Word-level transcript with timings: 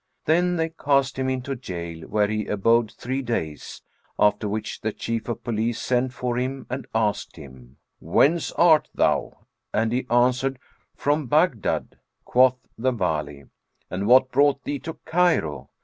Then 0.25 0.55
they 0.55 0.69
cast 0.69 1.19
him 1.19 1.29
into 1.29 1.55
jail, 1.55 2.07
where 2.07 2.25
he 2.27 2.47
abode 2.47 2.91
three 2.91 3.21
days; 3.21 3.83
after 4.17 4.49
which 4.49 4.81
the 4.81 4.91
Chief 4.91 5.29
of 5.29 5.43
Police 5.43 5.79
sent 5.79 6.11
for 6.11 6.37
him 6.39 6.65
and 6.71 6.87
asked 6.95 7.35
him, 7.35 7.77
"Whence 7.99 8.51
art 8.53 8.89
thou?"; 8.95 9.45
and 9.71 9.91
he 9.91 10.07
answered, 10.09 10.57
"From 10.95 11.27
Baghdad." 11.27 11.99
Quoth 12.25 12.57
the 12.79 12.91
Wali, 12.91 13.43
"And 13.91 14.07
what 14.07 14.31
brought 14.31 14.63
thee 14.63 14.79
to 14.79 14.95
Cairo?" 15.05 15.69